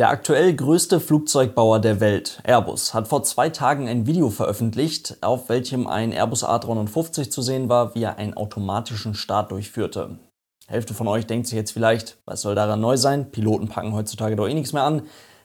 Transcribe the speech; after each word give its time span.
Der 0.00 0.08
aktuell 0.08 0.54
größte 0.54 0.98
Flugzeugbauer 0.98 1.78
der 1.78 2.00
Welt, 2.00 2.40
Airbus, 2.44 2.94
hat 2.94 3.06
vor 3.06 3.22
zwei 3.22 3.50
Tagen 3.50 3.86
ein 3.86 4.06
Video 4.06 4.30
veröffentlicht, 4.30 5.18
auf 5.20 5.50
welchem 5.50 5.86
ein 5.86 6.10
Airbus 6.10 6.42
A350 6.42 7.28
zu 7.28 7.42
sehen 7.42 7.68
war, 7.68 7.94
wie 7.94 8.04
er 8.04 8.16
einen 8.16 8.32
automatischen 8.32 9.12
Start 9.12 9.52
durchführte. 9.52 10.18
Hälfte 10.66 10.94
von 10.94 11.06
euch 11.06 11.26
denkt 11.26 11.48
sich 11.48 11.56
jetzt 11.56 11.72
vielleicht, 11.72 12.16
was 12.24 12.40
soll 12.40 12.54
daran 12.54 12.80
neu 12.80 12.96
sein? 12.96 13.30
Piloten 13.30 13.68
packen 13.68 13.92
heutzutage 13.92 14.36
doch 14.36 14.48
eh 14.48 14.54
nichts 14.54 14.72
mehr 14.72 14.84
an. 14.84 15.02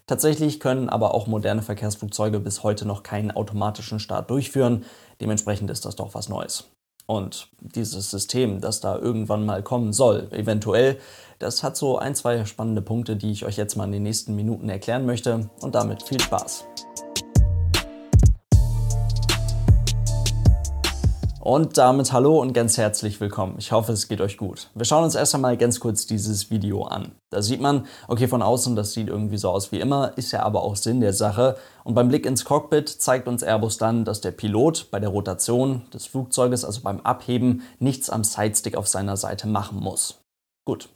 Tatsächlich 0.07 0.61
können 0.61 0.87
aber 0.87 1.13
auch 1.13 1.27
moderne 1.27 1.61
Verkehrsflugzeuge 1.61 2.39
bis 2.39 2.63
heute 2.63 2.87
noch 2.87 3.03
keinen 3.03 3.31
automatischen 3.31 3.99
Start 3.99 4.29
durchführen. 4.29 4.85
Dementsprechend 5.19 5.69
ist 5.69 5.83
das 5.83 5.97
doch 5.97 6.13
was 6.13 6.29
Neues. 6.29 6.71
Und 7.07 7.49
dieses 7.59 8.09
System, 8.09 8.61
das 8.61 8.79
da 8.79 8.97
irgendwann 8.97 9.45
mal 9.45 9.61
kommen 9.61 9.93
soll, 9.93 10.27
eventuell, 10.31 10.97
das 11.39 11.63
hat 11.63 11.77
so 11.77 11.97
ein, 11.97 12.15
zwei 12.15 12.45
spannende 12.45 12.81
Punkte, 12.81 13.15
die 13.15 13.31
ich 13.31 13.45
euch 13.45 13.57
jetzt 13.57 13.75
mal 13.75 13.85
in 13.85 13.91
den 13.91 14.03
nächsten 14.03 14.35
Minuten 14.35 14.69
erklären 14.69 15.05
möchte. 15.05 15.49
Und 15.61 15.75
damit 15.75 16.03
viel 16.03 16.19
Spaß. 16.19 16.65
Und 21.45 21.77
damit 21.77 22.11
hallo 22.11 22.41
und 22.41 22.53
ganz 22.53 22.75
herzlich 22.75 23.21
willkommen. 23.21 23.57
Ich 23.59 23.71
hoffe, 23.71 23.91
es 23.91 24.07
geht 24.07 24.19
euch 24.19 24.35
gut. 24.35 24.71
Wir 24.73 24.83
schauen 24.83 25.03
uns 25.03 25.13
erst 25.13 25.35
einmal 25.35 25.57
ganz 25.57 25.79
kurz 25.79 26.07
dieses 26.07 26.49
Video 26.49 26.85
an. 26.85 27.11
Da 27.29 27.43
sieht 27.43 27.61
man, 27.61 27.85
okay, 28.07 28.27
von 28.27 28.41
außen, 28.41 28.75
das 28.75 28.93
sieht 28.93 29.09
irgendwie 29.09 29.37
so 29.37 29.51
aus 29.51 29.71
wie 29.71 29.79
immer, 29.79 30.17
ist 30.17 30.31
ja 30.31 30.41
aber 30.41 30.63
auch 30.63 30.75
Sinn 30.75 31.01
der 31.01 31.13
Sache. 31.13 31.55
Und 31.83 31.93
beim 31.93 32.07
Blick 32.07 32.25
ins 32.25 32.45
Cockpit 32.45 32.89
zeigt 32.89 33.27
uns 33.27 33.43
Airbus 33.43 33.77
dann, 33.77 34.05
dass 34.05 34.21
der 34.21 34.31
Pilot 34.31 34.89
bei 34.89 34.99
der 34.99 35.09
Rotation 35.09 35.83
des 35.93 36.07
Flugzeuges, 36.07 36.65
also 36.65 36.81
beim 36.81 37.01
Abheben, 37.01 37.61
nichts 37.77 38.09
am 38.09 38.23
Sidestick 38.23 38.75
auf 38.75 38.87
seiner 38.87 39.15
Seite 39.15 39.47
machen 39.47 39.79
muss. 39.79 40.23
Gut, 40.65 40.89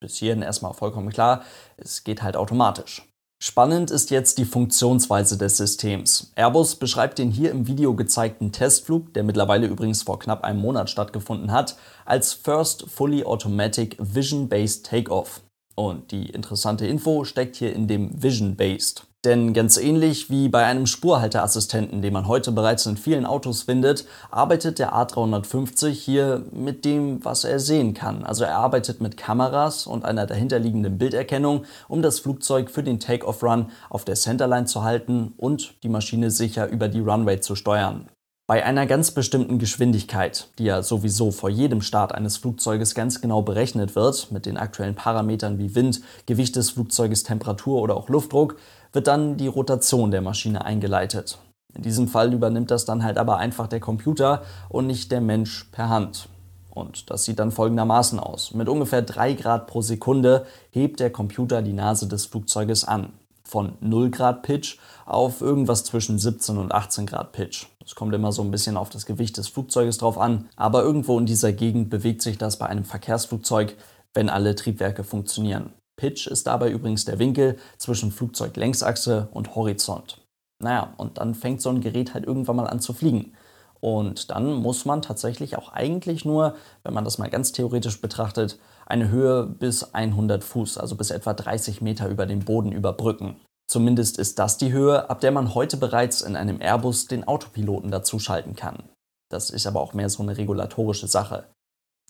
bis 0.00 0.16
hierhin 0.16 0.40
erstmal 0.40 0.72
vollkommen 0.72 1.10
klar, 1.10 1.42
es 1.76 2.04
geht 2.04 2.22
halt 2.22 2.38
automatisch. 2.38 3.09
Spannend 3.42 3.90
ist 3.90 4.10
jetzt 4.10 4.36
die 4.36 4.44
Funktionsweise 4.44 5.38
des 5.38 5.56
Systems. 5.56 6.30
Airbus 6.34 6.76
beschreibt 6.76 7.18
den 7.18 7.30
hier 7.30 7.50
im 7.50 7.66
Video 7.66 7.96
gezeigten 7.96 8.52
Testflug, 8.52 9.14
der 9.14 9.22
mittlerweile 9.22 9.66
übrigens 9.66 10.02
vor 10.02 10.18
knapp 10.18 10.44
einem 10.44 10.60
Monat 10.60 10.90
stattgefunden 10.90 11.50
hat, 11.50 11.78
als 12.04 12.34
First 12.34 12.84
Fully 12.90 13.24
Automatic 13.24 13.96
Vision-Based 13.98 14.84
Takeoff. 14.84 15.40
Und 15.74 16.10
die 16.10 16.28
interessante 16.28 16.86
Info 16.86 17.24
steckt 17.24 17.56
hier 17.56 17.72
in 17.74 17.88
dem 17.88 18.22
Vision-Based. 18.22 19.06
Denn 19.26 19.52
ganz 19.52 19.76
ähnlich 19.76 20.30
wie 20.30 20.48
bei 20.48 20.64
einem 20.64 20.86
Spurhalteassistenten, 20.86 22.00
den 22.00 22.14
man 22.14 22.26
heute 22.26 22.52
bereits 22.52 22.86
in 22.86 22.96
vielen 22.96 23.26
Autos 23.26 23.64
findet, 23.64 24.06
arbeitet 24.30 24.78
der 24.78 24.94
A350 24.94 25.90
hier 25.90 26.46
mit 26.52 26.86
dem, 26.86 27.22
was 27.22 27.44
er 27.44 27.60
sehen 27.60 27.92
kann. 27.92 28.24
Also 28.24 28.44
er 28.44 28.56
arbeitet 28.56 29.02
mit 29.02 29.18
Kameras 29.18 29.86
und 29.86 30.06
einer 30.06 30.24
dahinterliegenden 30.26 30.96
Bilderkennung, 30.96 31.66
um 31.86 32.00
das 32.00 32.18
Flugzeug 32.20 32.70
für 32.70 32.82
den 32.82 32.98
Take-off-Run 32.98 33.66
auf 33.90 34.06
der 34.06 34.14
Centerline 34.14 34.64
zu 34.64 34.84
halten 34.84 35.34
und 35.36 35.74
die 35.82 35.90
Maschine 35.90 36.30
sicher 36.30 36.68
über 36.68 36.88
die 36.88 37.00
Runway 37.00 37.40
zu 37.40 37.56
steuern. 37.56 38.08
Bei 38.50 38.64
einer 38.64 38.86
ganz 38.86 39.12
bestimmten 39.12 39.60
Geschwindigkeit, 39.60 40.48
die 40.58 40.64
ja 40.64 40.82
sowieso 40.82 41.30
vor 41.30 41.50
jedem 41.50 41.82
Start 41.82 42.12
eines 42.12 42.36
Flugzeuges 42.36 42.96
ganz 42.96 43.20
genau 43.20 43.42
berechnet 43.42 43.94
wird, 43.94 44.32
mit 44.32 44.44
den 44.44 44.56
aktuellen 44.56 44.96
Parametern 44.96 45.58
wie 45.58 45.76
Wind, 45.76 46.00
Gewicht 46.26 46.56
des 46.56 46.70
Flugzeuges, 46.70 47.22
Temperatur 47.22 47.80
oder 47.80 47.96
auch 47.96 48.08
Luftdruck, 48.08 48.56
wird 48.92 49.06
dann 49.06 49.36
die 49.36 49.48
Rotation 49.48 50.10
der 50.10 50.22
Maschine 50.22 50.64
eingeleitet. 50.64 51.38
In 51.74 51.82
diesem 51.82 52.08
Fall 52.08 52.32
übernimmt 52.32 52.70
das 52.70 52.84
dann 52.84 53.04
halt 53.04 53.18
aber 53.18 53.36
einfach 53.36 53.68
der 53.68 53.80
Computer 53.80 54.42
und 54.68 54.86
nicht 54.86 55.12
der 55.12 55.20
Mensch 55.20 55.64
per 55.72 55.88
Hand. 55.88 56.28
Und 56.70 57.10
das 57.10 57.24
sieht 57.24 57.38
dann 57.38 57.50
folgendermaßen 57.50 58.18
aus. 58.18 58.54
Mit 58.54 58.68
ungefähr 58.68 59.02
3 59.02 59.34
Grad 59.34 59.66
pro 59.66 59.82
Sekunde 59.82 60.46
hebt 60.70 61.00
der 61.00 61.10
Computer 61.10 61.62
die 61.62 61.72
Nase 61.72 62.06
des 62.06 62.26
Flugzeuges 62.26 62.84
an 62.84 63.12
von 63.44 63.72
0 63.80 64.10
Grad 64.10 64.42
Pitch 64.42 64.78
auf 65.06 65.40
irgendwas 65.40 65.84
zwischen 65.84 66.18
17 66.18 66.56
und 66.56 66.72
18 66.72 67.06
Grad 67.06 67.32
Pitch. 67.32 67.66
Das 67.80 67.96
kommt 67.96 68.14
immer 68.14 68.30
so 68.30 68.42
ein 68.42 68.52
bisschen 68.52 68.76
auf 68.76 68.90
das 68.90 69.06
Gewicht 69.06 69.36
des 69.36 69.48
Flugzeuges 69.48 69.98
drauf 69.98 70.18
an, 70.18 70.48
aber 70.54 70.82
irgendwo 70.84 71.18
in 71.18 71.26
dieser 71.26 71.52
Gegend 71.52 71.90
bewegt 71.90 72.22
sich 72.22 72.38
das 72.38 72.58
bei 72.58 72.66
einem 72.66 72.84
Verkehrsflugzeug, 72.84 73.76
wenn 74.14 74.28
alle 74.28 74.54
Triebwerke 74.54 75.02
funktionieren. 75.02 75.72
Pitch 76.00 76.26
ist 76.26 76.46
dabei 76.46 76.70
übrigens 76.70 77.04
der 77.04 77.18
Winkel 77.18 77.58
zwischen 77.76 78.10
Flugzeuglängsachse 78.10 79.28
und 79.32 79.54
Horizont. 79.54 80.18
Naja, 80.58 80.94
und 80.96 81.18
dann 81.18 81.34
fängt 81.34 81.60
so 81.60 81.68
ein 81.68 81.82
Gerät 81.82 82.14
halt 82.14 82.24
irgendwann 82.24 82.56
mal 82.56 82.66
an 82.66 82.80
zu 82.80 82.94
fliegen. 82.94 83.34
Und 83.80 84.30
dann 84.30 84.54
muss 84.54 84.86
man 84.86 85.02
tatsächlich 85.02 85.58
auch 85.58 85.72
eigentlich 85.72 86.24
nur, 86.24 86.54
wenn 86.84 86.94
man 86.94 87.04
das 87.04 87.18
mal 87.18 87.28
ganz 87.28 87.52
theoretisch 87.52 88.00
betrachtet, 88.00 88.58
eine 88.86 89.10
Höhe 89.10 89.44
bis 89.44 89.92
100 89.94 90.42
Fuß, 90.42 90.78
also 90.78 90.96
bis 90.96 91.10
etwa 91.10 91.34
30 91.34 91.82
Meter 91.82 92.08
über 92.08 92.24
den 92.24 92.46
Boden 92.46 92.72
überbrücken. 92.72 93.36
Zumindest 93.68 94.18
ist 94.18 94.38
das 94.38 94.56
die 94.56 94.72
Höhe, 94.72 95.08
ab 95.10 95.20
der 95.20 95.32
man 95.32 95.54
heute 95.54 95.76
bereits 95.76 96.22
in 96.22 96.34
einem 96.34 96.62
Airbus 96.62 97.08
den 97.08 97.28
Autopiloten 97.28 97.90
dazuschalten 97.90 98.56
kann. 98.56 98.84
Das 99.30 99.50
ist 99.50 99.66
aber 99.66 99.80
auch 99.80 99.92
mehr 99.92 100.08
so 100.08 100.22
eine 100.22 100.36
regulatorische 100.38 101.06
Sache. 101.08 101.44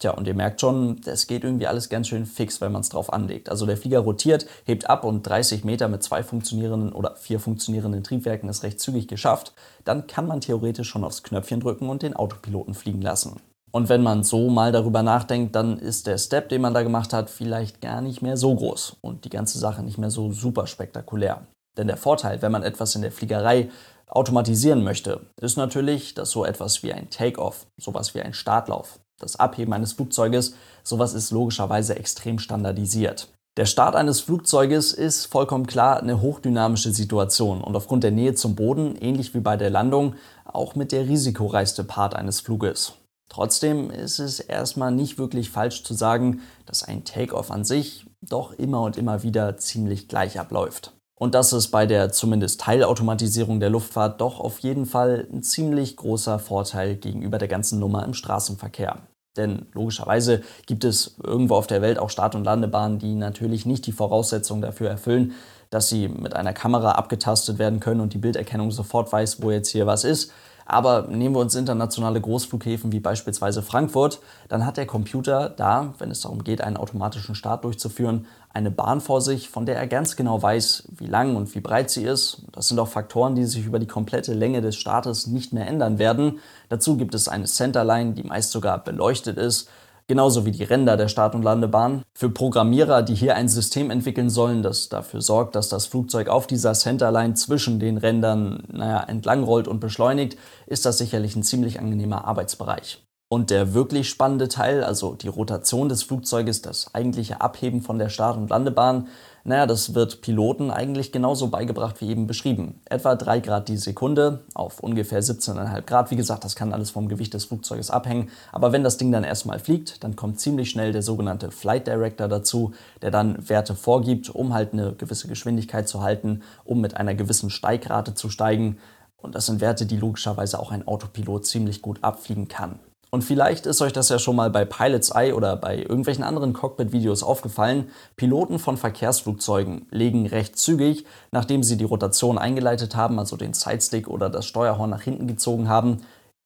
Tja, 0.01 0.13
und 0.13 0.27
ihr 0.27 0.35
merkt 0.35 0.63
schon, 0.63 0.99
das 1.03 1.27
geht 1.27 1.45
irgendwie 1.45 1.67
alles 1.67 1.91
ganz 1.91 2.09
schön 2.09 2.25
fix, 2.25 2.63
wenn 2.63 2.73
man 2.73 2.81
es 2.81 2.89
drauf 2.89 3.13
anlegt. 3.13 3.51
Also 3.51 3.67
der 3.67 3.77
Flieger 3.77 3.99
rotiert, 3.99 4.47
hebt 4.65 4.89
ab 4.89 5.05
und 5.05 5.23
30 5.23 5.63
Meter 5.63 5.89
mit 5.89 6.03
zwei 6.03 6.23
funktionierenden 6.23 6.93
oder 6.93 7.17
vier 7.17 7.39
funktionierenden 7.39 8.03
Triebwerken 8.03 8.49
ist 8.49 8.63
recht 8.63 8.81
zügig 8.81 9.09
geschafft. 9.09 9.53
Dann 9.85 10.07
kann 10.07 10.27
man 10.27 10.41
theoretisch 10.41 10.89
schon 10.89 11.05
aufs 11.05 11.23
Knöpfchen 11.23 11.61
drücken 11.61 11.91
und 11.91 12.01
den 12.01 12.17
Autopiloten 12.17 12.73
fliegen 12.73 13.03
lassen. 13.03 13.37
Und 13.73 13.91
wenn 13.91 14.03
man 14.03 14.25
so 14.25 14.49
mal 14.49 14.73
darüber 14.73 15.03
nachdenkt, 15.03 15.55
dann 15.55 15.79
ist 15.79 16.07
der 16.07 16.17
Step, 16.17 16.49
den 16.49 16.63
man 16.63 16.73
da 16.73 16.83
gemacht 16.83 17.13
hat, 17.13 17.29
vielleicht 17.29 17.83
gar 17.83 18.01
nicht 18.01 18.23
mehr 18.23 18.39
so 18.39 18.55
groß 18.55 18.97
und 19.03 19.27
die 19.27 19.31
ganze 19.31 19.59
Sache 19.59 19.83
nicht 19.83 19.99
mehr 19.99 20.11
so 20.11 20.33
super 20.33 20.67
spektakulär. 20.67 21.47
Denn 21.77 21.89
der 21.89 21.99
Vorteil, 21.99 22.41
wenn 22.41 22.51
man 22.51 22.63
etwas 22.63 22.95
in 22.95 23.03
der 23.03 23.13
Fliegerei 23.13 23.71
automatisieren 24.07 24.83
möchte, 24.83 25.21
ist 25.41 25.57
natürlich, 25.57 26.15
dass 26.15 26.31
so 26.31 26.45
etwas 26.45 26.83
wie 26.83 26.93
ein 26.93 27.11
Takeoff, 27.11 27.67
sowas 27.79 28.15
wie 28.15 28.23
ein 28.23 28.33
Startlauf, 28.33 28.99
das 29.21 29.37
Abheben 29.37 29.73
eines 29.73 29.93
Flugzeuges, 29.93 30.55
sowas 30.83 31.15
ist 31.15 31.31
logischerweise 31.31 31.95
extrem 31.95 32.41
standardisiert. 32.41 33.29
Der 33.57 33.67
Start 33.67 33.95
eines 33.95 34.21
Flugzeuges 34.21 34.93
ist 34.93 35.27
vollkommen 35.27 35.67
klar 35.67 36.01
eine 36.01 36.21
hochdynamische 36.21 36.93
Situation 36.93 37.61
und 37.61 37.77
aufgrund 37.77 38.03
der 38.03 38.11
Nähe 38.11 38.35
zum 38.35 38.57
Boden, 38.57 38.97
ähnlich 38.97 39.35
wie 39.35 39.41
bei 39.41 39.57
der 39.57 39.71
Landung, 39.71 40.15
auch 40.45 40.75
mit 40.75 40.93
der 40.93 41.09
risikoreichste 41.09 41.85
Part 41.85 42.15
eines 42.15 42.41
Fluges. 42.41 42.95
Trotzdem 43.29 43.91
ist 43.91 44.19
es 44.19 44.41
erstmal 44.41 44.93
nicht 44.93 45.19
wirklich 45.19 45.51
falsch 45.51 45.85
zu 45.85 45.95
sagen, 45.95 46.41
dass 46.67 46.83
ein 46.83 47.05
Takeoff 47.05 47.51
an 47.51 47.65
sich 47.65 48.07
doch 48.23 48.53
immer 48.53 48.83
und 48.83 48.97
immer 48.97 49.23
wieder 49.23 49.57
ziemlich 49.57 50.09
gleich 50.09 50.39
abläuft. 50.41 50.93
Und 51.21 51.35
das 51.35 51.53
ist 51.53 51.69
bei 51.69 51.87
der 51.87 52.13
zumindest 52.13 52.63
Teilautomatisierung 52.63 53.61
der 53.61 53.69
Luftfahrt 53.69 54.21
doch 54.21 54.41
auf 54.41 54.61
jeden 54.61 54.87
Fall 54.87 55.29
ein 55.31 55.43
ziemlich 55.43 55.97
großer 55.97 56.39
Vorteil 56.39 56.97
gegenüber 56.97 57.37
der 57.37 57.49
ganzen 57.49 57.79
Nummer 57.79 58.05
im 58.05 58.15
Straßenverkehr. 58.15 58.97
Denn 59.37 59.67
logischerweise 59.73 60.43
gibt 60.67 60.85
es 60.85 61.17
irgendwo 61.23 61.55
auf 61.55 61.67
der 61.67 61.83
Welt 61.83 61.99
auch 61.99 62.11
Start- 62.11 62.35
und 62.35 62.45
Landebahnen, 62.45 62.99
die 62.99 63.15
natürlich 63.15 63.65
nicht 63.65 63.87
die 63.87 63.93
Voraussetzungen 63.93 64.63
dafür 64.63 64.91
erfüllen, 64.91 65.35
dass 65.71 65.89
sie 65.89 66.09
mit 66.09 66.35
einer 66.35 66.53
Kamera 66.53 66.93
abgetastet 66.93 67.59
werden 67.59 67.79
können 67.79 68.01
und 68.01 68.13
die 68.13 68.19
Bilderkennung 68.19 68.73
sofort 68.73 69.13
weiß, 69.13 69.41
wo 69.43 69.51
jetzt 69.51 69.69
hier 69.69 69.87
was 69.87 70.05
ist. 70.05 70.33
Aber 70.67 71.09
nehmen 71.09 71.35
wir 71.35 71.41
uns 71.41 71.57
internationale 71.57 72.21
Großflughäfen 72.21 72.93
wie 72.93 73.01
beispielsweise 73.01 73.61
Frankfurt, 73.61 74.21
dann 74.49 74.65
hat 74.65 74.77
der 74.77 74.87
Computer 74.87 75.49
da, 75.49 75.95
wenn 75.99 76.13
es 76.13 76.21
darum 76.21 76.45
geht, 76.45 76.61
einen 76.61 76.77
automatischen 76.77 77.35
Start 77.35 77.65
durchzuführen, 77.65 78.27
eine 78.53 78.71
Bahn 78.71 79.01
vor 79.01 79.21
sich, 79.21 79.49
von 79.49 79.67
der 79.67 79.77
er 79.77 79.87
ganz 79.87 80.17
genau 80.17 80.43
weiß, 80.43 80.89
wie 80.91 81.07
lang 81.07 81.37
und 81.37 81.55
wie 81.55 81.61
breit 81.61 81.91
sie 81.91 82.05
ist. 82.05 82.43
Das 82.53 82.69
sind 82.69 82.79
auch 82.79 82.89
Faktoren, 82.89 83.35
die 83.35 83.45
sich 83.45 83.65
über 83.65 83.79
die 83.79 83.87
komplette 83.87 84.35
Länge 84.35 84.61
des 84.61 84.77
Startes 84.77 85.27
nicht 85.27 85.53
mehr 85.53 85.67
ändern 85.67 85.99
werden. 85.99 86.41
Dazu 86.69 86.97
gibt 86.97 87.15
es 87.15 87.29
eine 87.29 87.47
Centerline, 87.47 88.15
die 88.15 88.25
meist 88.25 88.51
sogar 88.51 88.83
beleuchtet 88.83 89.39
ist 89.39 89.69
genauso 90.11 90.45
wie 90.45 90.51
die 90.51 90.65
Ränder 90.65 90.97
der 90.97 91.07
Start- 91.07 91.37
und 91.37 91.45
Landebahn. 91.45 92.03
Für 92.15 92.31
Programmierer, 92.31 93.03
die 93.03 93.15
hier 93.15 93.37
ein 93.37 93.49
System 93.49 93.93
entwickeln 93.93 94.29
sollen, 94.29 94.61
das 94.61 94.89
dafür 94.89 95.21
sorgt, 95.21 95.55
dass 95.55 95.69
das 95.69 95.87
Flugzeug 95.87 96.29
auf 96.29 96.49
dieser 96.49 96.73
Centerline 96.73 97.35
zwischen 97.35 97.79
den 97.79 97.97
Rändern 97.97 98.65
naja, 98.73 99.05
entlang 99.05 99.45
rollt 99.45 99.69
und 99.69 99.79
beschleunigt, 99.79 100.37
ist 100.67 100.85
das 100.85 100.99
sicherlich 100.99 101.37
ein 101.37 101.45
ziemlich 101.45 101.79
angenehmer 101.79 102.25
Arbeitsbereich. 102.25 103.05
Und 103.33 103.51
der 103.51 103.75
wirklich 103.75 104.09
spannende 104.09 104.49
Teil, 104.49 104.83
also 104.83 105.15
die 105.15 105.29
Rotation 105.29 105.89
des 105.89 106.03
Flugzeuges, 106.03 106.63
das 106.63 106.93
eigentliche 106.97 107.41
Abheben 107.41 107.81
von 107.81 107.97
der 107.97 108.09
Start- 108.09 108.37
und 108.37 108.51
Landebahn, 108.51 109.07
naja, 109.45 109.67
das 109.67 109.95
wird 109.95 110.21
Piloten 110.21 110.73
eigentlich 110.73 111.13
genauso 111.13 111.47
beigebracht 111.47 112.01
wie 112.01 112.11
eben 112.11 112.27
beschrieben. 112.27 112.81
Etwa 112.87 113.15
3 113.15 113.39
Grad 113.39 113.69
die 113.69 113.77
Sekunde 113.77 114.41
auf 114.53 114.81
ungefähr 114.81 115.23
17,5 115.23 115.83
Grad. 115.83 116.11
Wie 116.11 116.17
gesagt, 116.17 116.43
das 116.43 116.57
kann 116.57 116.73
alles 116.73 116.91
vom 116.91 117.07
Gewicht 117.07 117.33
des 117.33 117.45
Flugzeuges 117.45 117.93
abhängen. 117.93 118.31
Aber 118.51 118.73
wenn 118.73 118.83
das 118.83 118.97
Ding 118.97 119.13
dann 119.13 119.23
erstmal 119.23 119.61
fliegt, 119.61 120.03
dann 120.03 120.17
kommt 120.17 120.41
ziemlich 120.41 120.69
schnell 120.69 120.91
der 120.91 121.03
sogenannte 121.03 121.53
Flight 121.53 121.87
Director 121.87 122.27
dazu, 122.27 122.73
der 123.01 123.13
dann 123.13 123.49
Werte 123.49 123.77
vorgibt, 123.77 124.29
um 124.29 124.55
halt 124.55 124.73
eine 124.73 124.93
gewisse 124.95 125.29
Geschwindigkeit 125.29 125.89
zu 125.89 126.03
halten, 126.03 126.43
um 126.65 126.81
mit 126.81 126.97
einer 126.97 127.15
gewissen 127.15 127.51
Steigrate 127.51 128.15
zu 128.15 128.29
steigen. 128.29 128.79
Und 129.19 129.37
das 129.37 129.47
sind 129.47 129.61
Werte, 129.61 129.87
die 129.87 129.99
logischerweise 129.99 130.59
auch 130.59 130.73
ein 130.73 130.89
Autopilot 130.89 131.47
ziemlich 131.47 131.81
gut 131.81 132.03
abfliegen 132.03 132.49
kann. 132.49 132.81
Und 133.11 133.23
vielleicht 133.25 133.67
ist 133.67 133.83
euch 133.83 133.93
das 133.93 134.09
ja 134.09 134.21
schon 134.21 134.37
mal 134.37 134.51
bei 134.51 134.65
Pilot's 134.65 135.11
Eye 135.11 135.33
oder 135.33 135.57
bei 135.57 135.79
irgendwelchen 135.79 136.23
anderen 136.23 136.53
Cockpit-Videos 136.53 137.25
aufgefallen. 137.25 137.91
Piloten 138.17 138.61
von 138.61 138.77
Verkehrsflugzeugen 138.77 139.87
legen 139.91 140.27
recht 140.27 140.57
zügig, 140.57 141.05
nachdem 141.33 141.65
sie 141.65 141.77
die 141.77 141.85
Rotation 141.85 142.39
eingeleitet 142.39 142.95
haben, 142.95 143.19
also 143.19 143.37
den 143.37 143.53
Sidestick 143.53 144.07
oder 144.07 144.31
das 144.31 144.47
Steuerhorn 144.47 144.91
nach 144.91 145.03
hinten 145.03 145.27
gezogen 145.27 145.69
haben, 145.69 146.03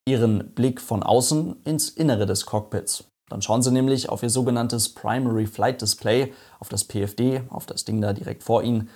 ihren 0.06 0.54
Blick 0.54 0.80
von 0.80 1.02
außen 1.02 1.56
ins 1.64 1.90
Innere 1.90 2.24
des 2.24 2.46
Cockpits. 2.46 3.04
Dann 3.28 3.42
schauen 3.42 3.62
Sie 3.62 3.70
nämlich 3.70 4.08
auf 4.08 4.22
Ihr 4.22 4.30
sogenanntes 4.30 4.90
Primary 4.90 5.46
Flight 5.46 5.80
Display, 5.80 6.32
auf 6.60 6.68
das 6.68 6.84
PFD, 6.84 7.42
auf 7.48 7.66
das 7.66 7.84
Ding 7.84 8.00
da 8.00 8.12
direkt 8.12 8.42
vor 8.42 8.62
Ihnen, 8.62 8.88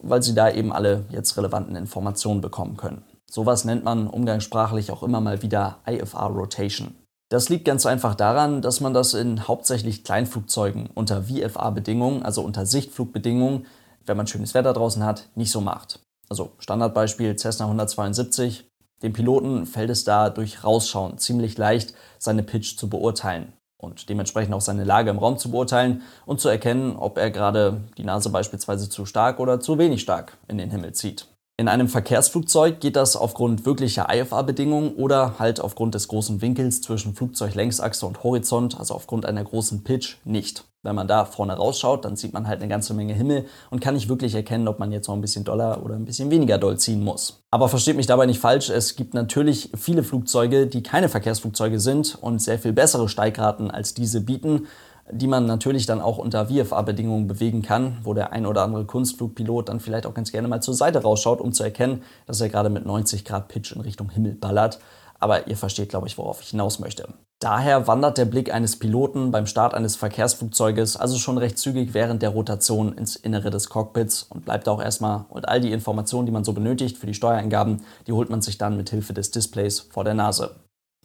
weil 0.00 0.22
Sie 0.22 0.34
da 0.34 0.50
eben 0.50 0.72
alle 0.72 1.04
jetzt 1.10 1.36
relevanten 1.36 1.76
Informationen 1.76 2.40
bekommen 2.40 2.76
können. 2.76 3.02
Sowas 3.34 3.64
nennt 3.64 3.82
man 3.82 4.06
umgangssprachlich 4.06 4.92
auch 4.92 5.02
immer 5.02 5.20
mal 5.20 5.42
wieder 5.42 5.78
IFR 5.88 6.26
Rotation. 6.26 6.94
Das 7.32 7.48
liegt 7.48 7.64
ganz 7.64 7.84
einfach 7.84 8.14
daran, 8.14 8.62
dass 8.62 8.80
man 8.80 8.94
das 8.94 9.12
in 9.12 9.48
hauptsächlich 9.48 10.04
Kleinflugzeugen 10.04 10.88
unter 10.94 11.24
VFA-Bedingungen, 11.24 12.22
also 12.22 12.42
unter 12.42 12.64
Sichtflugbedingungen, 12.64 13.66
wenn 14.06 14.16
man 14.16 14.28
schönes 14.28 14.54
Wetter 14.54 14.72
draußen 14.72 15.02
hat, 15.02 15.30
nicht 15.34 15.50
so 15.50 15.60
macht. 15.60 15.98
Also 16.28 16.52
Standardbeispiel 16.60 17.34
Cessna 17.36 17.64
172. 17.64 18.68
Dem 19.02 19.12
Piloten 19.12 19.66
fällt 19.66 19.90
es 19.90 20.04
da 20.04 20.30
durch 20.30 20.62
Rausschauen 20.62 21.18
ziemlich 21.18 21.58
leicht, 21.58 21.92
seine 22.20 22.44
Pitch 22.44 22.76
zu 22.78 22.88
beurteilen 22.88 23.52
und 23.78 24.08
dementsprechend 24.08 24.54
auch 24.54 24.60
seine 24.60 24.84
Lage 24.84 25.10
im 25.10 25.18
Raum 25.18 25.38
zu 25.38 25.50
beurteilen 25.50 26.02
und 26.24 26.40
zu 26.40 26.48
erkennen, 26.48 26.94
ob 26.94 27.18
er 27.18 27.32
gerade 27.32 27.80
die 27.98 28.04
Nase 28.04 28.30
beispielsweise 28.30 28.88
zu 28.88 29.06
stark 29.06 29.40
oder 29.40 29.58
zu 29.58 29.76
wenig 29.76 30.02
stark 30.02 30.36
in 30.46 30.56
den 30.56 30.70
Himmel 30.70 30.92
zieht. 30.92 31.26
In 31.56 31.68
einem 31.68 31.86
Verkehrsflugzeug 31.86 32.80
geht 32.80 32.96
das 32.96 33.14
aufgrund 33.14 33.64
wirklicher 33.64 34.08
IFA-Bedingungen 34.12 34.94
oder 34.94 35.38
halt 35.38 35.60
aufgrund 35.60 35.94
des 35.94 36.08
großen 36.08 36.40
Winkels 36.42 36.80
zwischen 36.80 37.14
Flugzeuglängsachse 37.14 38.06
und 38.06 38.24
Horizont, 38.24 38.76
also 38.76 38.92
aufgrund 38.92 39.24
einer 39.24 39.44
großen 39.44 39.84
Pitch, 39.84 40.16
nicht. 40.24 40.64
Wenn 40.82 40.96
man 40.96 41.06
da 41.06 41.24
vorne 41.24 41.52
rausschaut, 41.52 42.04
dann 42.04 42.16
sieht 42.16 42.32
man 42.32 42.48
halt 42.48 42.60
eine 42.60 42.68
ganze 42.68 42.92
Menge 42.92 43.14
Himmel 43.14 43.46
und 43.70 43.80
kann 43.80 43.94
nicht 43.94 44.08
wirklich 44.08 44.34
erkennen, 44.34 44.66
ob 44.66 44.80
man 44.80 44.90
jetzt 44.90 45.06
noch 45.06 45.14
ein 45.14 45.20
bisschen 45.20 45.44
doller 45.44 45.84
oder 45.84 45.94
ein 45.94 46.04
bisschen 46.04 46.28
weniger 46.32 46.58
doll 46.58 46.76
ziehen 46.76 47.04
muss. 47.04 47.44
Aber 47.52 47.68
versteht 47.68 47.96
mich 47.96 48.08
dabei 48.08 48.26
nicht 48.26 48.40
falsch, 48.40 48.68
es 48.68 48.96
gibt 48.96 49.14
natürlich 49.14 49.70
viele 49.76 50.02
Flugzeuge, 50.02 50.66
die 50.66 50.82
keine 50.82 51.08
Verkehrsflugzeuge 51.08 51.78
sind 51.78 52.18
und 52.20 52.42
sehr 52.42 52.58
viel 52.58 52.72
bessere 52.72 53.08
Steigraten 53.08 53.70
als 53.70 53.94
diese 53.94 54.20
bieten 54.20 54.66
die 55.10 55.26
man 55.26 55.46
natürlich 55.46 55.86
dann 55.86 56.00
auch 56.00 56.18
unter 56.18 56.46
VFA-Bedingungen 56.46 57.26
bewegen 57.26 57.62
kann, 57.62 57.98
wo 58.02 58.14
der 58.14 58.32
ein 58.32 58.46
oder 58.46 58.62
andere 58.62 58.84
Kunstflugpilot 58.84 59.68
dann 59.68 59.80
vielleicht 59.80 60.06
auch 60.06 60.14
ganz 60.14 60.32
gerne 60.32 60.48
mal 60.48 60.62
zur 60.62 60.74
Seite 60.74 61.02
rausschaut, 61.02 61.40
um 61.40 61.52
zu 61.52 61.62
erkennen, 61.62 62.02
dass 62.26 62.40
er 62.40 62.48
gerade 62.48 62.70
mit 62.70 62.86
90 62.86 63.24
Grad 63.24 63.48
Pitch 63.48 63.72
in 63.72 63.82
Richtung 63.82 64.10
Himmel 64.10 64.34
ballert. 64.34 64.78
Aber 65.20 65.46
ihr 65.46 65.56
versteht, 65.56 65.90
glaube 65.90 66.06
ich, 66.06 66.18
worauf 66.18 66.40
ich 66.40 66.48
hinaus 66.48 66.78
möchte. 66.78 67.08
Daher 67.40 67.86
wandert 67.86 68.16
der 68.16 68.24
Blick 68.24 68.54
eines 68.54 68.78
Piloten 68.78 69.30
beim 69.30 69.46
Start 69.46 69.74
eines 69.74 69.96
Verkehrsflugzeuges 69.96 70.96
also 70.96 71.18
schon 71.18 71.36
recht 71.36 71.58
zügig 71.58 71.92
während 71.92 72.22
der 72.22 72.30
Rotation 72.30 72.96
ins 72.96 73.16
Innere 73.16 73.50
des 73.50 73.68
Cockpits 73.68 74.22
und 74.22 74.44
bleibt 74.44 74.68
auch 74.68 74.80
erstmal 74.80 75.26
und 75.28 75.46
all 75.46 75.60
die 75.60 75.72
Informationen, 75.72 76.24
die 76.24 76.32
man 76.32 76.44
so 76.44 76.54
benötigt 76.54 76.96
für 76.96 77.06
die 77.06 77.14
Steuereingaben, 77.14 77.82
die 78.06 78.12
holt 78.12 78.30
man 78.30 78.40
sich 78.40 78.56
dann 78.56 78.76
mit 78.76 78.88
Hilfe 78.88 79.12
des 79.12 79.30
Displays 79.30 79.80
vor 79.80 80.04
der 80.04 80.14
Nase 80.14 80.56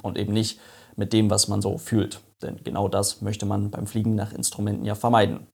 und 0.01 0.17
eben 0.17 0.31
nicht 0.31 0.59
mit 0.99 1.13
dem, 1.13 1.29
was 1.29 1.47
man 1.47 1.61
so 1.61 1.77
fühlt. 1.77 2.19
Denn 2.43 2.61
genau 2.63 2.87
das 2.89 3.21
möchte 3.21 3.45
man 3.45 3.71
beim 3.71 3.87
Fliegen 3.87 4.15
nach 4.15 4.33
Instrumenten 4.33 4.85
ja 4.85 4.95
vermeiden. 4.95 5.47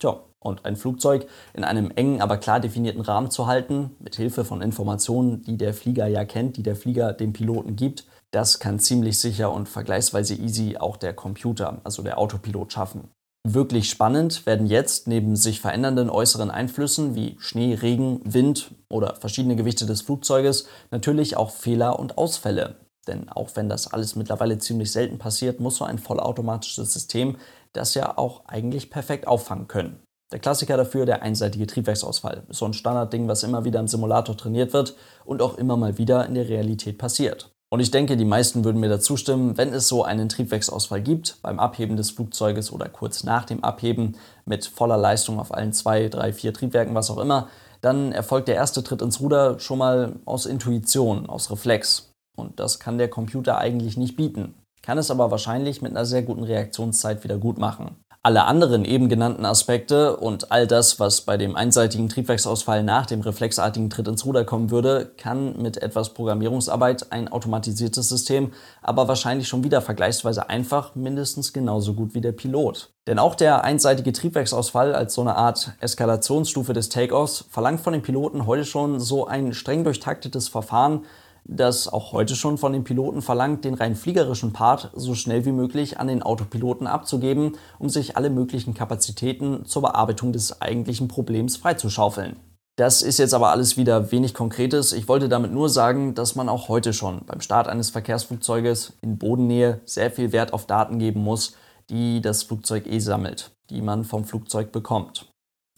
Tja, 0.00 0.20
und 0.40 0.64
ein 0.64 0.76
Flugzeug 0.76 1.26
in 1.54 1.64
einem 1.64 1.90
engen, 1.90 2.20
aber 2.20 2.38
klar 2.38 2.60
definierten 2.60 3.02
Rahmen 3.02 3.30
zu 3.30 3.46
halten, 3.46 3.96
mit 3.98 4.16
Hilfe 4.16 4.44
von 4.44 4.62
Informationen, 4.62 5.42
die 5.42 5.56
der 5.56 5.74
Flieger 5.74 6.06
ja 6.06 6.24
kennt, 6.24 6.56
die 6.56 6.62
der 6.62 6.76
Flieger 6.76 7.12
dem 7.12 7.32
Piloten 7.32 7.76
gibt, 7.76 8.06
das 8.30 8.58
kann 8.58 8.78
ziemlich 8.78 9.18
sicher 9.18 9.52
und 9.52 9.68
vergleichsweise 9.68 10.34
easy 10.34 10.76
auch 10.78 10.96
der 10.96 11.14
Computer, 11.14 11.80
also 11.84 12.02
der 12.02 12.18
Autopilot 12.18 12.72
schaffen. 12.72 13.08
Wirklich 13.48 13.88
spannend 13.88 14.44
werden 14.44 14.66
jetzt 14.66 15.06
neben 15.06 15.36
sich 15.36 15.60
verändernden 15.60 16.10
äußeren 16.10 16.50
Einflüssen 16.50 17.14
wie 17.14 17.36
Schnee, 17.38 17.74
Regen, 17.74 18.20
Wind 18.24 18.72
oder 18.90 19.14
verschiedene 19.16 19.54
Gewichte 19.54 19.86
des 19.86 20.02
Flugzeuges 20.02 20.66
natürlich 20.90 21.36
auch 21.36 21.50
Fehler 21.50 21.98
und 21.98 22.18
Ausfälle. 22.18 22.85
Denn 23.06 23.28
auch 23.28 23.50
wenn 23.54 23.68
das 23.68 23.92
alles 23.92 24.16
mittlerweile 24.16 24.58
ziemlich 24.58 24.92
selten 24.92 25.18
passiert, 25.18 25.60
muss 25.60 25.76
so 25.76 25.84
ein 25.84 25.98
vollautomatisches 25.98 26.92
System 26.92 27.36
das 27.72 27.94
ja 27.94 28.16
auch 28.16 28.46
eigentlich 28.46 28.90
perfekt 28.90 29.26
auffangen 29.26 29.68
können. 29.68 30.00
Der 30.32 30.40
Klassiker 30.40 30.76
dafür, 30.76 31.06
der 31.06 31.22
einseitige 31.22 31.66
Triebwerksausfall. 31.66 32.42
Ist 32.48 32.58
so 32.58 32.64
ein 32.64 32.72
Standardding, 32.72 33.28
was 33.28 33.44
immer 33.44 33.64
wieder 33.64 33.78
im 33.78 33.86
Simulator 33.86 34.36
trainiert 34.36 34.72
wird 34.72 34.96
und 35.24 35.40
auch 35.40 35.56
immer 35.56 35.76
mal 35.76 35.98
wieder 35.98 36.26
in 36.26 36.34
der 36.34 36.48
Realität 36.48 36.98
passiert. 36.98 37.50
Und 37.68 37.80
ich 37.80 37.90
denke, 37.90 38.16
die 38.16 38.24
meisten 38.24 38.64
würden 38.64 38.80
mir 38.80 38.88
dazu 38.88 39.16
stimmen, 39.16 39.56
wenn 39.56 39.72
es 39.72 39.88
so 39.88 40.04
einen 40.04 40.28
Triebwerksausfall 40.28 41.02
gibt, 41.02 41.38
beim 41.42 41.58
Abheben 41.58 41.96
des 41.96 42.10
Flugzeuges 42.10 42.72
oder 42.72 42.88
kurz 42.88 43.24
nach 43.24 43.44
dem 43.44 43.62
Abheben 43.62 44.16
mit 44.44 44.66
voller 44.66 44.96
Leistung 44.96 45.40
auf 45.40 45.52
allen 45.52 45.72
zwei, 45.72 46.08
drei, 46.08 46.32
vier 46.32 46.52
Triebwerken, 46.52 46.94
was 46.94 47.10
auch 47.10 47.18
immer, 47.18 47.48
dann 47.80 48.12
erfolgt 48.12 48.48
der 48.48 48.54
erste 48.54 48.82
Tritt 48.82 49.02
ins 49.02 49.20
Ruder 49.20 49.58
schon 49.58 49.78
mal 49.78 50.16
aus 50.24 50.46
Intuition, 50.46 51.26
aus 51.26 51.50
Reflex. 51.50 52.12
Und 52.36 52.60
das 52.60 52.78
kann 52.78 52.98
der 52.98 53.08
Computer 53.08 53.58
eigentlich 53.58 53.96
nicht 53.96 54.16
bieten, 54.16 54.54
kann 54.82 54.98
es 54.98 55.10
aber 55.10 55.30
wahrscheinlich 55.30 55.82
mit 55.82 55.90
einer 55.90 56.04
sehr 56.04 56.22
guten 56.22 56.44
Reaktionszeit 56.44 57.24
wieder 57.24 57.38
gut 57.38 57.58
machen. 57.58 57.96
Alle 58.26 58.44
anderen 58.46 58.84
eben 58.84 59.08
genannten 59.08 59.44
Aspekte 59.44 60.16
und 60.16 60.50
all 60.50 60.66
das, 60.66 60.98
was 60.98 61.20
bei 61.20 61.36
dem 61.36 61.54
einseitigen 61.54 62.08
Triebwerksausfall 62.08 62.82
nach 62.82 63.06
dem 63.06 63.20
reflexartigen 63.20 63.88
Tritt 63.88 64.08
ins 64.08 64.26
Ruder 64.26 64.44
kommen 64.44 64.72
würde, 64.72 65.12
kann 65.16 65.62
mit 65.62 65.80
etwas 65.80 66.12
Programmierungsarbeit 66.12 67.12
ein 67.12 67.28
automatisiertes 67.28 68.08
System 68.08 68.50
aber 68.82 69.06
wahrscheinlich 69.06 69.46
schon 69.46 69.62
wieder 69.62 69.80
vergleichsweise 69.80 70.48
einfach 70.48 70.96
mindestens 70.96 71.52
genauso 71.52 71.94
gut 71.94 72.14
wie 72.14 72.20
der 72.20 72.32
Pilot. 72.32 72.90
Denn 73.06 73.20
auch 73.20 73.36
der 73.36 73.62
einseitige 73.62 74.12
Triebwerksausfall 74.12 74.92
als 74.92 75.14
so 75.14 75.20
eine 75.20 75.36
Art 75.36 75.74
Eskalationsstufe 75.78 76.72
des 76.72 76.88
Takeoffs 76.88 77.44
verlangt 77.48 77.80
von 77.80 77.92
den 77.92 78.02
Piloten 78.02 78.46
heute 78.46 78.64
schon 78.64 78.98
so 78.98 79.28
ein 79.28 79.54
streng 79.54 79.84
durchtaktetes 79.84 80.48
Verfahren, 80.48 81.04
das 81.48 81.88
auch 81.88 82.12
heute 82.12 82.34
schon 82.34 82.58
von 82.58 82.72
den 82.72 82.84
Piloten 82.84 83.22
verlangt, 83.22 83.64
den 83.64 83.74
rein 83.74 83.94
fliegerischen 83.94 84.52
Part 84.52 84.90
so 84.94 85.14
schnell 85.14 85.44
wie 85.44 85.52
möglich 85.52 85.98
an 85.98 86.08
den 86.08 86.22
Autopiloten 86.22 86.86
abzugeben, 86.86 87.56
um 87.78 87.88
sich 87.88 88.16
alle 88.16 88.30
möglichen 88.30 88.74
Kapazitäten 88.74 89.64
zur 89.64 89.82
Bearbeitung 89.82 90.32
des 90.32 90.60
eigentlichen 90.60 91.08
Problems 91.08 91.56
freizuschaufeln. 91.56 92.36
Das 92.76 93.00
ist 93.00 93.18
jetzt 93.18 93.32
aber 93.32 93.50
alles 93.50 93.78
wieder 93.78 94.12
wenig 94.12 94.34
Konkretes. 94.34 94.92
Ich 94.92 95.08
wollte 95.08 95.30
damit 95.30 95.50
nur 95.50 95.70
sagen, 95.70 96.14
dass 96.14 96.34
man 96.34 96.50
auch 96.50 96.68
heute 96.68 96.92
schon 96.92 97.24
beim 97.24 97.40
Start 97.40 97.68
eines 97.68 97.88
Verkehrsflugzeuges 97.88 98.92
in 99.00 99.16
Bodennähe 99.16 99.80
sehr 99.86 100.10
viel 100.10 100.32
Wert 100.32 100.52
auf 100.52 100.66
Daten 100.66 100.98
geben 100.98 101.20
muss, 101.20 101.54
die 101.88 102.20
das 102.20 102.42
Flugzeug 102.42 102.86
eh 102.86 102.98
sammelt, 102.98 103.52
die 103.70 103.80
man 103.80 104.04
vom 104.04 104.24
Flugzeug 104.24 104.72
bekommt. 104.72 105.26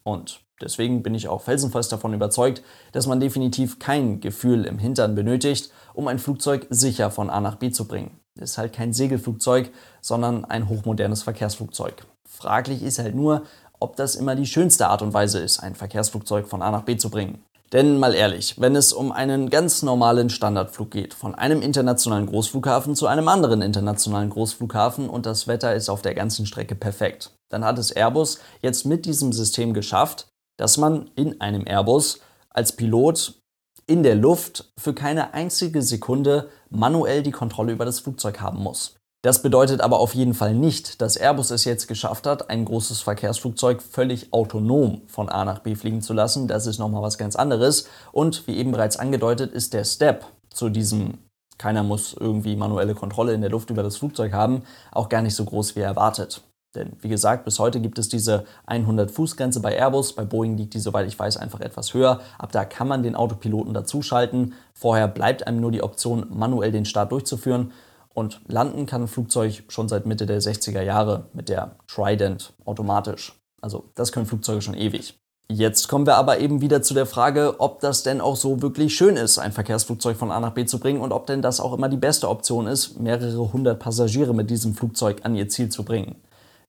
Und 0.03 0.41
Deswegen 0.61 1.03
bin 1.03 1.15
ich 1.15 1.29
auch 1.29 1.43
felsenfest 1.43 1.93
davon 1.93 2.15
überzeugt, 2.15 2.63
dass 2.93 3.07
man 3.07 3.21
definitiv 3.21 3.79
kein 3.79 4.21
Gefühl 4.21 4.65
im 4.65 4.79
Hintern 4.79 5.15
benötigt, 5.15 5.71
um 5.95 6.09
ein 6.09 6.19
Flugzeug 6.19 6.67
sicher 6.71 7.11
von 7.11 7.31
A 7.31 7.41
nach 7.41 7.57
B 7.57 7.71
zu 7.71 7.87
bringen. 7.87 8.19
Ist 8.41 8.59
halt 8.59 8.73
kein 8.73 8.93
Segelflugzeug, 8.93 9.71
sondern 10.01 10.45
ein 10.45 10.69
hochmodernes 10.69 11.23
Verkehrsflugzeug. 11.23 12.07
Fraglich 12.29 12.83
ist 12.83 12.99
halt 12.99 13.15
nur, 13.15 13.43
ob 13.81 13.97
das 13.97 14.15
immer 14.15 14.35
die 14.35 14.47
schönste 14.47 14.89
Art 14.89 15.03
und 15.03 15.15
Weise 15.15 15.39
ist, 15.39 15.61
ein 15.61 15.75
Verkehrsflugzeug 15.75 16.47
von 16.47 16.63
A 16.63 16.71
nach 16.71 16.83
B 16.83 16.97
zu 16.97 17.11
bringen. 17.11 17.43
Denn 17.73 17.99
mal 17.99 18.15
ehrlich, 18.15 18.55
wenn 18.59 18.75
es 18.77 18.95
um 18.95 19.13
einen 19.13 19.51
ganz 19.51 19.83
normalen 19.83 20.31
Standardflug 20.31 20.91
geht, 20.91 21.13
von 21.13 21.35
einem 21.35 21.61
internationalen 21.61 22.25
Großflughafen 22.25 22.97
zu 22.97 23.07
einem 23.07 23.29
anderen 23.29 23.61
internationalen 23.61 24.31
Großflughafen 24.31 25.11
und 25.11 25.27
das 25.27 25.47
Wetter 25.47 25.75
ist 25.75 25.91
auf 25.91 26.01
der 26.01 26.15
ganzen 26.15 26.47
Strecke 26.47 26.75
perfekt, 26.75 27.31
dann 27.51 27.67
hat 27.67 27.79
es 27.79 27.91
Airbus 27.91 28.39
jetzt 28.63 28.87
mit 28.87 29.05
diesem 29.05 29.35
System 29.35 29.75
geschafft, 29.75 30.28
dass 30.59 30.77
man 30.77 31.11
in 31.15 31.41
einem 31.41 31.67
Airbus 31.67 32.21
als 32.51 32.73
Pilot 32.73 33.41
in 33.87 34.03
der 34.03 34.15
Luft 34.15 34.71
für 34.77 34.93
keine 34.93 35.33
einzige 35.33 35.81
Sekunde 35.81 36.51
manuell 36.69 37.23
die 37.23 37.31
Kontrolle 37.31 37.73
über 37.73 37.87
das 37.87 38.01
Flugzeug 38.01 38.41
haben 38.43 38.63
muss. 38.63 38.97
Das 39.23 39.43
bedeutet 39.43 39.81
aber 39.81 39.99
auf 39.99 40.15
jeden 40.15 40.35
Fall 40.35 40.55
nicht, 40.55 41.01
dass 41.01 41.17
Airbus 41.17 41.51
es 41.51 41.65
jetzt 41.65 41.89
geschafft 41.89 42.27
hat, 42.27 42.51
ein 42.51 42.67
großes 42.67 43.01
Verkehrsflugzeug 43.01 43.83
völlig 43.83 44.33
autonom 44.33 45.03
von 45.09 45.29
A 45.29 45.45
nach 45.45 45.61
B 45.61 45.75
fliegen 45.75 46.03
zu 46.03 46.13
lassen. 46.13 46.47
Das 46.47 46.67
ist 46.67 46.79
nochmal 46.79 47.03
was 47.03 47.19
ganz 47.19 47.35
anderes. 47.35 47.89
Und 48.13 48.47
wie 48.47 48.57
eben 48.59 48.71
bereits 48.71 48.99
angedeutet, 48.99 49.53
ist 49.53 49.73
der 49.73 49.85
Step 49.85 50.27
zu 50.51 50.69
diesem 50.69 51.19
keiner 51.59 51.83
muss 51.83 52.15
irgendwie 52.15 52.55
manuelle 52.55 52.95
Kontrolle 52.95 53.35
in 53.35 53.41
der 53.41 53.51
Luft 53.51 53.71
über 53.71 53.83
das 53.83 53.97
Flugzeug 53.97 54.33
haben, 54.33 54.63
auch 54.93 55.09
gar 55.09 55.23
nicht 55.23 55.35
so 55.35 55.45
groß 55.45 55.75
wie 55.75 55.81
erwartet. 55.81 56.43
Denn 56.75 56.97
wie 57.01 57.09
gesagt, 57.09 57.45
bis 57.45 57.59
heute 57.59 57.81
gibt 57.81 57.99
es 57.99 58.09
diese 58.09 58.45
100-Fuß-Grenze 58.67 59.61
bei 59.61 59.77
Airbus. 59.77 60.15
Bei 60.15 60.25
Boeing 60.25 60.57
liegt 60.57 60.75
die, 60.75 60.81
soweit 60.81 61.09
ich 61.09 61.19
weiß, 61.19 61.39
einfach 61.39 61.61
etwas 61.61 61.95
höher. 61.95 62.21
Ab 62.39 62.53
da 62.53 62.65
kann 62.65 62.89
man 62.89 63.03
den 63.03 63.17
Autopiloten 63.17 63.73
dazuschalten. 63.73 64.55
Vorher 64.75 65.09
bleibt 65.09 65.47
einem 65.47 65.61
nur 65.61 65.73
die 65.73 65.83
Option, 65.83 66.27
manuell 66.31 66.71
den 66.71 66.85
Start 66.85 67.13
durchzuführen. 67.13 67.73
Und 68.13 68.41
landen 68.49 68.87
kann 68.87 69.03
ein 69.03 69.09
Flugzeug 69.09 69.65
schon 69.69 69.89
seit 69.89 70.05
Mitte 70.05 70.27
der 70.27 70.43
60er 70.43 70.83
Jahre 70.83 71.27
mit 71.33 71.49
der 71.49 71.77
Trident 71.87 72.53
automatisch. 72.65 73.41
Also 73.61 73.91
das 73.95 74.13
können 74.13 74.27
Flugzeuge 74.27 74.61
schon 74.61 74.75
ewig. 74.75 75.19
Jetzt 75.51 75.89
kommen 75.89 76.07
wir 76.07 76.17
aber 76.17 76.41
eben 76.41 76.61
wieder 76.61 76.83
zu 76.83 76.93
der 76.93 77.07
Frage, 77.07 77.59
ob 77.59 77.81
das 77.81 78.03
denn 78.03 78.21
auch 78.21 78.37
so 78.37 78.61
wirklich 78.61 78.95
schön 78.95 79.17
ist, 79.17 79.39
ein 79.39 79.53
Verkehrsflugzeug 79.53 80.19
von 80.19 80.31
A 80.31 80.41
nach 80.41 80.53
B 80.53 80.67
zu 80.67 80.79
bringen 80.79 81.01
und 81.01 81.11
ob 81.11 81.27
denn 81.27 81.41
das 81.41 81.59
auch 81.59 81.73
immer 81.73 81.89
die 81.89 81.97
beste 81.97 82.29
Option 82.29 82.67
ist, 82.67 83.01
mehrere 83.01 83.51
hundert 83.51 83.79
Passagiere 83.79 84.35
mit 84.35 84.51
diesem 84.51 84.75
Flugzeug 84.75 85.21
an 85.23 85.35
ihr 85.35 85.49
Ziel 85.49 85.71
zu 85.71 85.85
bringen. 85.85 86.17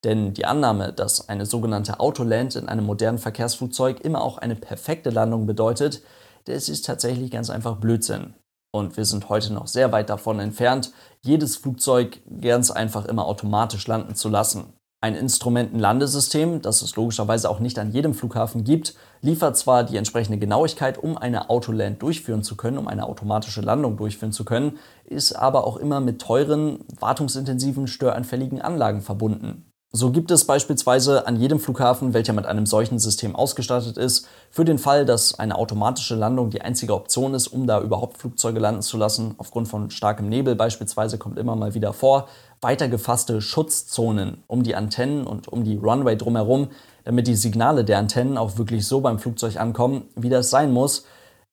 Denn 0.03 0.34
die 0.34 0.46
Annahme, 0.46 0.94
dass 0.94 1.27
eine 1.27 1.46
sogenannte 1.46 2.00
Autoland 2.00 2.56
in 2.56 2.70
einem 2.70 2.86
modernen 2.86 3.18
Verkehrsflugzeug 3.18 4.00
immer 4.01 4.22
auch 4.22 4.38
eine 4.38 4.56
perfekte 4.56 5.10
Landung 5.10 5.46
bedeutet, 5.46 6.01
das 6.46 6.70
ist 6.70 6.86
tatsächlich 6.86 7.32
ganz 7.32 7.50
einfach 7.50 7.77
Blödsinn. 7.77 8.34
Und 8.72 8.98
wir 8.98 9.06
sind 9.06 9.29
heute 9.29 9.53
noch 9.53 9.68
sehr 9.68 9.91
weit 9.91 10.10
davon 10.10 10.39
entfernt, 10.39 10.91
jedes 11.22 11.58
Flugzeug 11.58 12.20
ganz 12.39 12.72
einfach 12.72 13.06
immer 13.06 13.25
automatisch 13.25 13.88
landen 13.88 14.15
zu 14.15 14.29
lassen. 14.29 14.74
Ein 15.01 15.15
Instrumentenlandesystem, 15.15 16.62
das 16.62 16.82
es 16.82 16.98
logischerweise 16.98 17.50
auch 17.50 17.62
nicht 17.62 17.79
an 17.79 17.91
jedem 17.91 18.13
Flughafen 18.13 18.65
gibt, 18.65 18.96
liefert 19.22 19.58
zwar 19.58 19.86
die 19.86 19.96
entsprechende 19.96 20.38
Genauigkeit, 20.38 20.98
um 20.98 21.18
eine 21.18 21.50
Autoland 21.50 22.01
durchführen 22.01 22.44
zu 22.44 22.58
können, 22.58 22.77
um 22.77 22.88
eine 22.88 23.06
automatische 23.06 23.62
Landung 23.62 23.96
durchführen 23.96 24.34
zu 24.34 24.44
können, 24.44 24.77
ist 25.06 25.34
aber 25.34 25.65
auch 25.65 25.77
immer 25.77 26.01
mit 26.01 26.22
teuren, 26.22 26.79
wartungsintensiven, 27.00 27.88
störanfälligen 27.88 28.62
Anlagen 28.62 29.01
verbunden. 29.01 29.69
So 29.91 30.12
gibt 30.12 30.29
es 30.29 30.46
beispielsweise 30.46 31.25
an 31.25 31.38
jedem 31.38 31.60
Flughafen, 31.60 32.13
welcher 32.13 32.34
mit 32.34 32.46
einem 32.46 32.67
solchen 32.67 33.00
System 33.00 33.36
ausgestattet 33.36 33.98
ist, 33.98 34.27
für 34.51 34.63
den 34.63 34.77
Fall, 34.77 35.03
dass 35.03 35.39
eine 35.39 35.55
automatische 35.55 36.13
Landung 36.13 36.51
die 36.51 36.62
einzige 36.62 36.93
Option 36.93 37.34
ist, 37.34 37.48
um 37.48 37.65
da 37.65 37.81
überhaupt 37.81 38.19
Flugzeuge 38.19 38.60
landen 38.60 38.84
zu 38.84 38.98
lassen, 38.98 39.34
aufgrund 39.39 39.67
von 39.67 39.89
starkem 39.89 40.29
Nebel 40.29 40.55
beispielsweise 40.55 41.17
kommt 41.17 41.39
immer 41.39 41.55
mal 41.55 41.74
wieder 41.74 41.91
vor, 41.93 42.27
weiter 42.62 42.88
gefasste 42.88 43.41
Schutzzonen 43.41 44.43
um 44.46 44.62
die 44.62 44.75
Antennen 44.75 45.25
und 45.25 45.48
um 45.48 45.63
die 45.63 45.77
Runway 45.77 46.15
drumherum, 46.15 46.69
damit 47.03 47.25
die 47.25 47.36
Signale 47.36 47.84
der 47.84 47.98
Antennen 47.98 48.38
auch 48.38 48.60
wirklich 48.60 48.86
so 48.86 49.01
beim 49.01 49.17
Flugzeug 49.17 49.60
ankommen, 49.60 50.03
wie 50.15 50.29
das 50.29 50.51
sein 50.51 50.72
muss, 50.72 51.05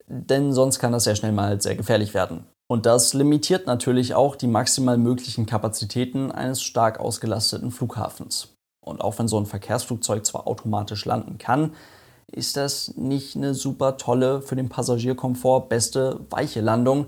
denn 0.09 0.53
sonst 0.53 0.79
kann 0.79 0.93
das 0.93 1.05
sehr 1.05 1.17
schnell 1.17 1.33
mal 1.33 1.59
sehr 1.63 1.75
gefährlich 1.75 2.13
werden. 2.13 2.45
Und 2.69 2.87
das 2.87 3.15
limitiert 3.15 3.67
natürlich 3.67 4.15
auch 4.15 4.35
die 4.35 4.49
maximal 4.49 4.99
möglichen 4.99 5.47
Kapazitäten 5.47 6.33
eines 6.33 6.63
stark 6.63 6.99
ausgelasteten 6.99 7.71
Flughafens. 7.71 8.49
Und 8.81 9.01
auch 9.01 9.19
wenn 9.19 9.29
so 9.29 9.39
ein 9.39 9.47
Verkehrsflugzeug 9.47 10.27
zwar 10.27 10.47
automatisch 10.47 11.05
landen 11.05 11.39
kann, 11.39 11.73
ist 12.31 12.57
das 12.57 12.97
nicht 12.97 13.37
eine 13.37 13.55
super 13.55 13.97
tolle 13.97 14.43
für 14.43 14.57
den 14.57 14.69
Passagierkomfort 14.69 15.69
beste 15.69 16.21
weiche 16.31 16.61
Landung, 16.61 17.07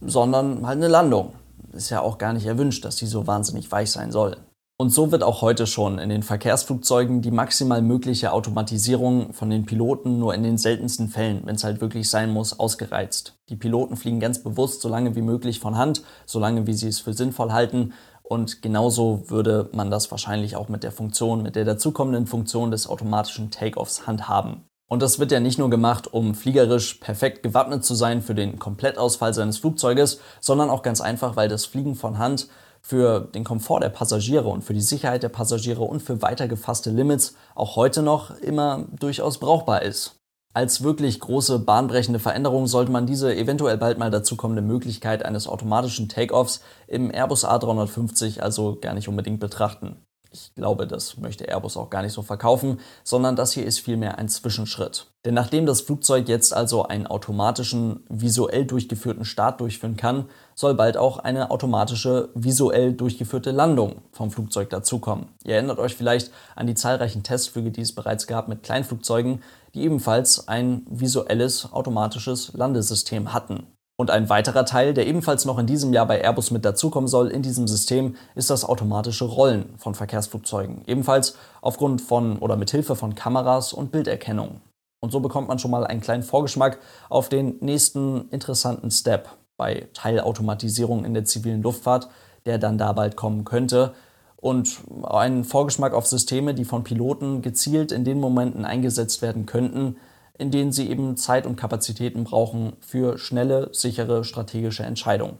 sondern 0.00 0.66
halt 0.66 0.76
eine 0.76 0.88
Landung. 0.88 1.34
Ist 1.72 1.90
ja 1.90 2.00
auch 2.00 2.18
gar 2.18 2.32
nicht 2.32 2.46
erwünscht, 2.46 2.84
dass 2.84 2.96
die 2.96 3.06
so 3.06 3.26
wahnsinnig 3.26 3.70
weich 3.70 3.90
sein 3.90 4.12
soll. 4.12 4.36
Und 4.80 4.88
so 4.88 5.12
wird 5.12 5.22
auch 5.22 5.42
heute 5.42 5.66
schon 5.66 5.98
in 5.98 6.08
den 6.08 6.22
Verkehrsflugzeugen 6.22 7.20
die 7.20 7.30
maximal 7.30 7.82
mögliche 7.82 8.32
Automatisierung 8.32 9.34
von 9.34 9.50
den 9.50 9.66
Piloten 9.66 10.18
nur 10.18 10.32
in 10.34 10.42
den 10.42 10.56
seltensten 10.56 11.08
Fällen, 11.08 11.42
wenn 11.44 11.56
es 11.56 11.64
halt 11.64 11.82
wirklich 11.82 12.08
sein 12.08 12.30
muss, 12.30 12.58
ausgereizt. 12.58 13.34
Die 13.50 13.56
Piloten 13.56 13.98
fliegen 13.98 14.20
ganz 14.20 14.42
bewusst 14.42 14.80
so 14.80 14.88
lange 14.88 15.14
wie 15.14 15.20
möglich 15.20 15.60
von 15.60 15.76
Hand, 15.76 16.02
so 16.24 16.40
lange 16.40 16.66
wie 16.66 16.72
sie 16.72 16.88
es 16.88 16.98
für 16.98 17.12
sinnvoll 17.12 17.52
halten. 17.52 17.92
Und 18.22 18.62
genauso 18.62 19.24
würde 19.28 19.68
man 19.74 19.90
das 19.90 20.10
wahrscheinlich 20.10 20.56
auch 20.56 20.70
mit 20.70 20.82
der 20.82 20.92
Funktion, 20.92 21.42
mit 21.42 21.56
der 21.56 21.66
dazukommenden 21.66 22.26
Funktion 22.26 22.70
des 22.70 22.86
automatischen 22.88 23.50
Takeoffs 23.50 24.06
handhaben. 24.06 24.64
Und 24.88 25.02
das 25.02 25.18
wird 25.18 25.30
ja 25.30 25.40
nicht 25.40 25.58
nur 25.58 25.68
gemacht, 25.68 26.10
um 26.10 26.34
fliegerisch 26.34 26.94
perfekt 26.94 27.42
gewappnet 27.42 27.84
zu 27.84 27.94
sein 27.94 28.22
für 28.22 28.34
den 28.34 28.58
Komplettausfall 28.58 29.34
seines 29.34 29.58
Flugzeuges, 29.58 30.20
sondern 30.40 30.70
auch 30.70 30.82
ganz 30.82 31.02
einfach, 31.02 31.36
weil 31.36 31.50
das 31.50 31.66
Fliegen 31.66 31.94
von 31.94 32.16
Hand 32.16 32.48
für 32.82 33.20
den 33.20 33.44
Komfort 33.44 33.80
der 33.80 33.90
Passagiere 33.90 34.48
und 34.48 34.62
für 34.62 34.74
die 34.74 34.80
Sicherheit 34.80 35.22
der 35.22 35.28
Passagiere 35.28 35.82
und 35.82 36.00
für 36.00 36.22
weiter 36.22 36.48
gefasste 36.48 36.90
Limits 36.90 37.34
auch 37.54 37.76
heute 37.76 38.02
noch 38.02 38.30
immer 38.38 38.86
durchaus 38.98 39.38
brauchbar 39.38 39.82
ist. 39.82 40.16
Als 40.52 40.82
wirklich 40.82 41.20
große 41.20 41.60
bahnbrechende 41.60 42.18
Veränderung 42.18 42.66
sollte 42.66 42.90
man 42.90 43.06
diese 43.06 43.34
eventuell 43.36 43.78
bald 43.78 43.98
mal 43.98 44.10
dazukommende 44.10 44.62
Möglichkeit 44.62 45.24
eines 45.24 45.46
automatischen 45.46 46.08
Takeoffs 46.08 46.60
im 46.88 47.12
Airbus 47.14 47.44
A350 47.44 48.40
also 48.40 48.76
gar 48.80 48.94
nicht 48.94 49.08
unbedingt 49.08 49.38
betrachten. 49.38 50.04
Ich 50.32 50.54
glaube, 50.54 50.86
das 50.86 51.16
möchte 51.16 51.48
Airbus 51.48 51.76
auch 51.76 51.90
gar 51.90 52.02
nicht 52.02 52.12
so 52.12 52.22
verkaufen, 52.22 52.78
sondern 53.02 53.34
das 53.34 53.52
hier 53.52 53.64
ist 53.64 53.80
vielmehr 53.80 54.18
ein 54.18 54.28
Zwischenschritt. 54.28 55.06
Denn 55.24 55.34
nachdem 55.34 55.66
das 55.66 55.80
Flugzeug 55.80 56.28
jetzt 56.28 56.54
also 56.54 56.84
einen 56.84 57.08
automatischen, 57.08 58.04
visuell 58.08 58.64
durchgeführten 58.64 59.24
Start 59.24 59.60
durchführen 59.60 59.96
kann, 59.96 60.26
soll 60.60 60.74
bald 60.74 60.98
auch 60.98 61.18
eine 61.18 61.50
automatische, 61.50 62.28
visuell 62.34 62.92
durchgeführte 62.92 63.50
Landung 63.50 64.02
vom 64.12 64.30
Flugzeug 64.30 64.68
dazukommen. 64.68 65.28
Ihr 65.42 65.54
erinnert 65.54 65.78
euch 65.78 65.96
vielleicht 65.96 66.30
an 66.54 66.66
die 66.66 66.74
zahlreichen 66.74 67.22
Testflüge, 67.22 67.70
die 67.70 67.80
es 67.80 67.94
bereits 67.94 68.26
gab 68.26 68.46
mit 68.46 68.62
Kleinflugzeugen, 68.62 69.42
die 69.72 69.80
ebenfalls 69.80 70.48
ein 70.48 70.86
visuelles, 70.90 71.72
automatisches 71.72 72.52
Landesystem 72.52 73.32
hatten. 73.32 73.68
Und 73.96 74.10
ein 74.10 74.28
weiterer 74.28 74.66
Teil, 74.66 74.92
der 74.92 75.06
ebenfalls 75.06 75.46
noch 75.46 75.58
in 75.58 75.66
diesem 75.66 75.94
Jahr 75.94 76.06
bei 76.06 76.20
Airbus 76.20 76.50
mit 76.50 76.66
dazukommen 76.66 77.08
soll 77.08 77.28
in 77.28 77.40
diesem 77.40 77.66
System, 77.66 78.16
ist 78.34 78.50
das 78.50 78.66
automatische 78.66 79.24
Rollen 79.24 79.74
von 79.78 79.94
Verkehrsflugzeugen. 79.94 80.82
Ebenfalls 80.86 81.36
aufgrund 81.62 82.02
von 82.02 82.38
oder 82.38 82.56
mit 82.56 82.70
Hilfe 82.70 82.96
von 82.96 83.14
Kameras 83.14 83.72
und 83.72 83.92
Bilderkennung. 83.92 84.60
Und 85.02 85.10
so 85.10 85.20
bekommt 85.20 85.48
man 85.48 85.58
schon 85.58 85.70
mal 85.70 85.86
einen 85.86 86.02
kleinen 86.02 86.22
Vorgeschmack 86.22 86.80
auf 87.08 87.30
den 87.30 87.56
nächsten 87.60 88.28
interessanten 88.28 88.90
Step 88.90 89.39
bei 89.60 89.88
Teilautomatisierung 89.92 91.04
in 91.04 91.12
der 91.12 91.26
zivilen 91.26 91.60
Luftfahrt, 91.60 92.08
der 92.46 92.56
dann 92.56 92.78
da 92.78 92.94
bald 92.94 93.14
kommen 93.14 93.44
könnte. 93.44 93.92
Und 94.36 94.78
einen 95.02 95.44
Vorgeschmack 95.44 95.92
auf 95.92 96.06
Systeme, 96.06 96.54
die 96.54 96.64
von 96.64 96.82
Piloten 96.82 97.42
gezielt 97.42 97.92
in 97.92 98.06
den 98.06 98.20
Momenten 98.20 98.64
eingesetzt 98.64 99.20
werden 99.20 99.44
könnten, 99.44 99.96
in 100.38 100.50
denen 100.50 100.72
sie 100.72 100.88
eben 100.88 101.18
Zeit 101.18 101.44
und 101.44 101.56
Kapazitäten 101.56 102.24
brauchen 102.24 102.72
für 102.80 103.18
schnelle, 103.18 103.68
sichere, 103.72 104.24
strategische 104.24 104.84
Entscheidungen. 104.84 105.36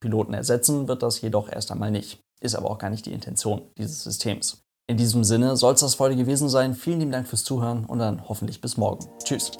Piloten 0.00 0.32
ersetzen 0.32 0.88
wird 0.88 1.02
das 1.02 1.20
jedoch 1.20 1.52
erst 1.52 1.70
einmal 1.70 1.90
nicht. 1.90 2.18
Ist 2.40 2.54
aber 2.54 2.70
auch 2.70 2.78
gar 2.78 2.88
nicht 2.88 3.04
die 3.04 3.12
Intention 3.12 3.60
dieses 3.76 4.02
Systems. 4.02 4.62
In 4.88 4.96
diesem 4.96 5.22
Sinne 5.22 5.58
soll 5.58 5.74
es 5.74 5.80
das 5.80 6.00
heute 6.00 6.16
gewesen 6.16 6.48
sein. 6.48 6.74
Vielen 6.74 7.00
lieben 7.00 7.12
Dank 7.12 7.28
fürs 7.28 7.44
Zuhören 7.44 7.84
und 7.84 7.98
dann 7.98 8.26
hoffentlich 8.26 8.62
bis 8.62 8.78
morgen. 8.78 9.06
Tschüss. 9.22 9.52